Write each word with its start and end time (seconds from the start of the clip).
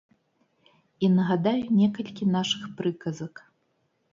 І 1.07 1.09
нагадаю 1.17 1.63
некалькі 1.81 2.31
нашых 2.37 2.67
прыказак. 2.81 3.45